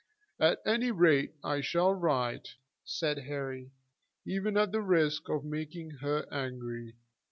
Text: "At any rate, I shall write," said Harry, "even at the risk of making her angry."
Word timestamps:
"At 0.39 0.63
any 0.65 0.89
rate, 0.89 1.35
I 1.43 1.61
shall 1.61 1.93
write," 1.93 2.55
said 2.83 3.19
Harry, 3.27 3.69
"even 4.25 4.57
at 4.57 4.71
the 4.71 4.81
risk 4.81 5.29
of 5.29 5.45
making 5.45 5.91
her 6.01 6.25
angry." 6.33 6.95